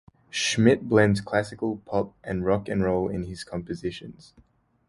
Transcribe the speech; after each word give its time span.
Schmidt 0.31 0.89
blends 0.89 1.21
classical, 1.21 1.77
pop, 1.85 2.15
and 2.23 2.43
rock 2.43 2.67
and 2.67 2.83
roll 2.83 3.07
in 3.07 3.25
his 3.25 3.43
compositions. 3.43 4.33